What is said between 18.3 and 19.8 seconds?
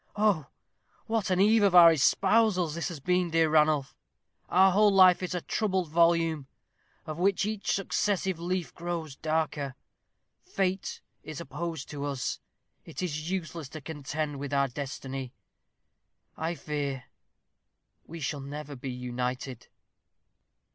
never be united."